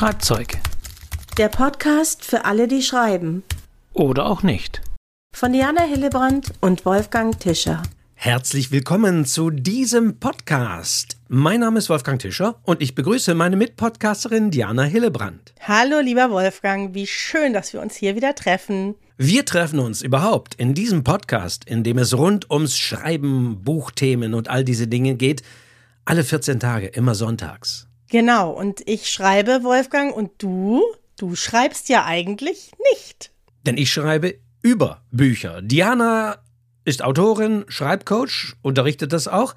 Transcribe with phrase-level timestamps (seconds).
[0.00, 0.56] Schreibzeug.
[1.36, 3.42] Der Podcast für alle, die schreiben.
[3.92, 4.80] Oder auch nicht.
[5.36, 7.82] Von Diana Hillebrand und Wolfgang Tischer.
[8.14, 11.18] Herzlich willkommen zu diesem Podcast.
[11.28, 15.52] Mein Name ist Wolfgang Tischer und ich begrüße meine Mitpodcasterin Diana Hillebrand.
[15.60, 18.94] Hallo, lieber Wolfgang, wie schön, dass wir uns hier wieder treffen.
[19.18, 24.48] Wir treffen uns überhaupt in diesem Podcast, in dem es rund ums Schreiben, Buchthemen und
[24.48, 25.42] all diese Dinge geht,
[26.06, 27.89] alle 14 Tage, immer sonntags.
[28.10, 30.82] Genau, und ich schreibe, Wolfgang, und du?
[31.16, 33.30] Du schreibst ja eigentlich nicht.
[33.64, 35.62] Denn ich schreibe über Bücher.
[35.62, 36.38] Diana
[36.84, 39.54] ist Autorin, Schreibcoach, unterrichtet das auch.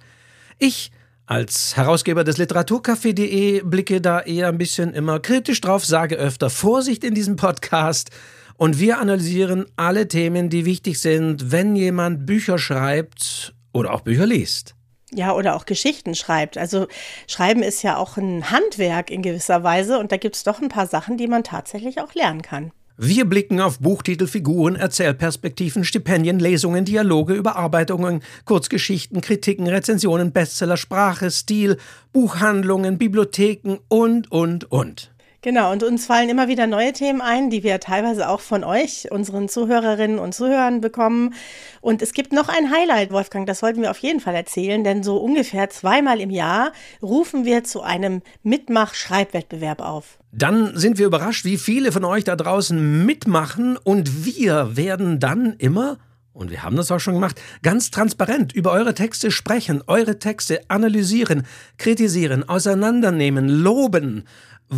[0.59, 0.91] Ich
[1.25, 7.03] als Herausgeber des Literaturcafé.de blicke da eher ein bisschen immer kritisch drauf, sage öfter Vorsicht
[7.03, 8.11] in diesem Podcast.
[8.55, 14.27] Und wir analysieren alle Themen, die wichtig sind, wenn jemand Bücher schreibt oder auch Bücher
[14.27, 14.75] liest.
[15.15, 16.57] Ja, oder auch Geschichten schreibt.
[16.57, 16.87] Also
[17.27, 20.69] Schreiben ist ja auch ein Handwerk in gewisser Weise und da gibt es doch ein
[20.69, 22.71] paar Sachen, die man tatsächlich auch lernen kann.
[22.95, 31.31] Wir blicken auf Buchtitel, Figuren, Erzählperspektiven, Stipendien, Lesungen, Dialoge, Überarbeitungen, Kurzgeschichten, Kritiken, Rezensionen, Bestseller, Sprache,
[31.31, 31.77] Stil,
[32.11, 35.12] Buchhandlungen, Bibliotheken und, und, und.
[35.43, 39.11] Genau, und uns fallen immer wieder neue Themen ein, die wir teilweise auch von euch,
[39.11, 41.33] unseren Zuhörerinnen und Zuhörern bekommen.
[41.81, 45.03] Und es gibt noch ein Highlight, Wolfgang, das sollten wir auf jeden Fall erzählen, denn
[45.03, 50.17] so ungefähr zweimal im Jahr rufen wir zu einem Mitmach-Schreibwettbewerb auf.
[50.31, 55.55] Dann sind wir überrascht, wie viele von euch da draußen mitmachen und wir werden dann
[55.57, 55.97] immer
[56.31, 60.61] und wir haben das auch schon gemacht, ganz transparent über eure Texte sprechen, eure Texte
[60.67, 61.43] analysieren,
[61.77, 64.23] kritisieren, auseinandernehmen, loben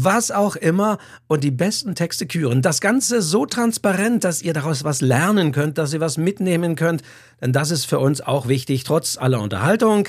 [0.04, 2.62] was auch immer und die besten Texte küren.
[2.62, 7.02] Das Ganze so transparent, dass ihr daraus was lernen könnt, dass ihr was mitnehmen könnt,
[7.42, 10.08] denn das ist für uns auch wichtig, trotz aller Unterhaltung.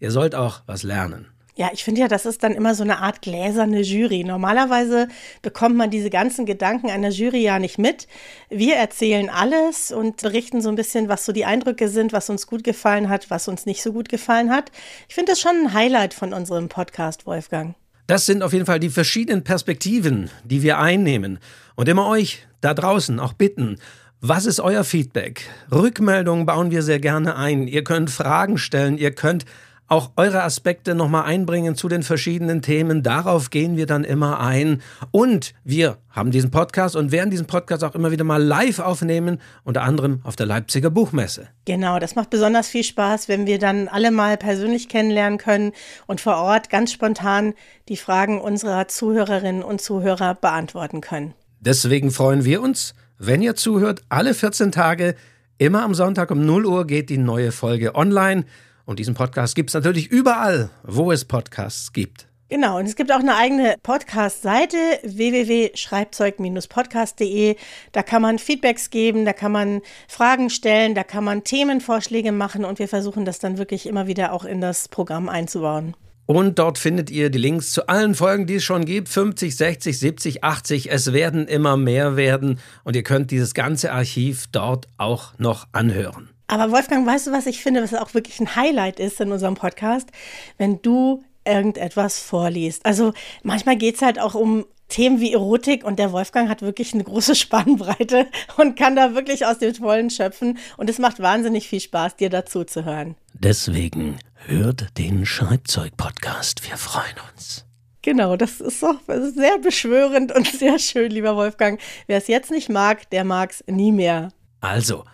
[0.00, 1.26] Ihr sollt auch was lernen.
[1.54, 4.24] Ja, ich finde ja, das ist dann immer so eine Art gläserne Jury.
[4.24, 5.08] Normalerweise
[5.42, 8.08] bekommt man diese ganzen Gedanken einer Jury ja nicht mit.
[8.48, 12.46] Wir erzählen alles und berichten so ein bisschen, was so die Eindrücke sind, was uns
[12.46, 14.72] gut gefallen hat, was uns nicht so gut gefallen hat.
[15.08, 17.74] Ich finde das schon ein Highlight von unserem Podcast, Wolfgang.
[18.06, 21.38] Das sind auf jeden Fall die verschiedenen Perspektiven, die wir einnehmen.
[21.76, 23.78] Und immer euch da draußen auch bitten,
[24.20, 25.48] was ist euer Feedback?
[25.72, 27.66] Rückmeldungen bauen wir sehr gerne ein.
[27.66, 29.46] Ihr könnt Fragen stellen, ihr könnt
[29.92, 33.02] auch eure Aspekte nochmal einbringen zu den verschiedenen Themen.
[33.02, 34.80] Darauf gehen wir dann immer ein.
[35.10, 39.38] Und wir haben diesen Podcast und werden diesen Podcast auch immer wieder mal live aufnehmen,
[39.64, 41.48] unter anderem auf der Leipziger Buchmesse.
[41.66, 45.72] Genau, das macht besonders viel Spaß, wenn wir dann alle mal persönlich kennenlernen können
[46.06, 47.52] und vor Ort ganz spontan
[47.90, 51.34] die Fragen unserer Zuhörerinnen und Zuhörer beantworten können.
[51.60, 55.16] Deswegen freuen wir uns, wenn ihr zuhört, alle 14 Tage,
[55.58, 58.46] immer am Sonntag um 0 Uhr geht die neue Folge online.
[58.92, 62.26] Und diesen Podcast gibt es natürlich überall, wo es Podcasts gibt.
[62.50, 67.56] Genau, und es gibt auch eine eigene Podcast-Seite www.schreibzeug-podcast.de.
[67.92, 72.66] Da kann man Feedbacks geben, da kann man Fragen stellen, da kann man Themenvorschläge machen
[72.66, 75.96] und wir versuchen das dann wirklich immer wieder auch in das Programm einzubauen.
[76.26, 79.08] Und dort findet ihr die Links zu allen Folgen, die es schon gibt.
[79.08, 80.92] 50, 60, 70, 80.
[80.92, 82.60] Es werden immer mehr werden.
[82.84, 86.28] Und ihr könnt dieses ganze Archiv dort auch noch anhören.
[86.52, 89.54] Aber Wolfgang, weißt du, was ich finde, was auch wirklich ein Highlight ist in unserem
[89.54, 90.10] Podcast?
[90.58, 92.84] Wenn du irgendetwas vorliest.
[92.84, 96.92] Also manchmal geht es halt auch um Themen wie Erotik und der Wolfgang hat wirklich
[96.92, 98.26] eine große Spannbreite
[98.58, 102.28] und kann da wirklich aus dem Vollen schöpfen und es macht wahnsinnig viel Spaß, dir
[102.28, 103.16] dazu zu hören.
[103.32, 106.68] Deswegen hört den Schreibzeug-Podcast.
[106.68, 107.64] Wir freuen uns.
[108.02, 111.80] Genau, das ist doch sehr beschwörend und sehr schön, lieber Wolfgang.
[112.08, 114.28] Wer es jetzt nicht mag, der mag es nie mehr.
[114.60, 115.04] Also,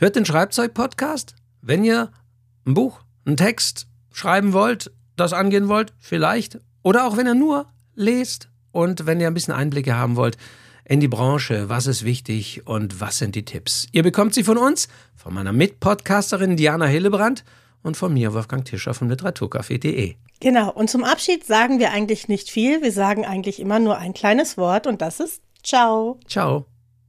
[0.00, 1.34] Hört den Schreibzeug-Podcast.
[1.60, 2.10] Wenn ihr
[2.66, 6.58] ein Buch, einen Text schreiben wollt, das angehen wollt, vielleicht.
[6.82, 10.38] Oder auch wenn ihr nur lest und wenn ihr ein bisschen Einblicke haben wollt
[10.86, 13.88] in die Branche, was ist wichtig und was sind die Tipps.
[13.92, 17.44] Ihr bekommt sie von uns, von meiner Mitpodcasterin Diana Hillebrand
[17.82, 20.14] und von mir, Wolfgang Tischer vom Literaturcafé.de.
[20.40, 22.80] Genau, und zum Abschied sagen wir eigentlich nicht viel.
[22.80, 26.18] Wir sagen eigentlich immer nur ein kleines Wort und das ist Ciao.
[26.26, 26.64] Ciao.